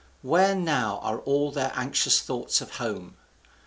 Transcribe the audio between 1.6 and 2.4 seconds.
anxious